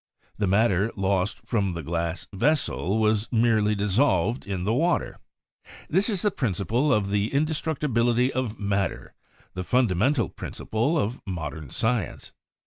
The 0.39 0.47
matter 0.47 0.91
lost 0.95 1.41
from 1.45 1.73
the 1.73 1.83
glass 1.83 2.25
vessel 2.33 2.97
was 2.99 3.31
merely 3.31 3.75
dissolved 3.75 4.47
in 4.47 4.63
the 4.63 4.73
water. 4.73 5.19
This 5.91 6.09
is 6.09 6.23
the 6.23 6.31
principle 6.31 6.91
of 6.91 7.11
the 7.11 7.31
Indestructibility 7.31 8.33
of 8.33 8.59
Matter, 8.59 9.13
the 9.53 9.63
fundamental 9.63 10.27
principle 10.27 10.97
of 10.97 11.21
modern 11.27 11.69
science. 11.69 12.33